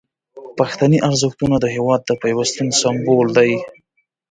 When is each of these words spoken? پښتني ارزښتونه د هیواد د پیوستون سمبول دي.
پښتني 0.57 0.99
ارزښتونه 1.09 1.55
د 1.59 1.65
هیواد 1.75 2.01
د 2.05 2.11
پیوستون 2.21 2.67
سمبول 2.81 3.27
دي. 3.37 3.51